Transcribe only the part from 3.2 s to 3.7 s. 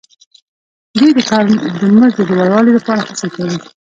کوي